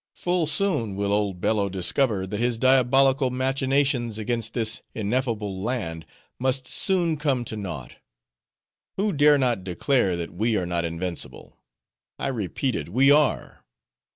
Full 0.15 0.47
soon 0.47 0.95
will 0.95 1.13
old 1.13 1.39
Bello 1.41 1.69
discover 1.69 2.25
that 2.25 2.39
his 2.39 2.57
diabolical 2.57 3.29
machinations 3.29 4.17
against 4.17 4.55
this 4.55 4.81
ineffable 4.95 5.61
land 5.61 6.07
must 6.39 6.65
soon 6.65 7.17
come 7.17 7.45
to 7.45 7.55
naught. 7.55 7.97
Who 8.97 9.13
dare 9.13 9.37
not 9.37 9.63
declare, 9.63 10.15
that 10.15 10.33
we 10.33 10.57
are 10.57 10.65
not 10.65 10.85
invincible? 10.85 11.55
I 12.17 12.29
repeat 12.29 12.73
it, 12.73 12.89
we 12.89 13.11
are. 13.11 13.63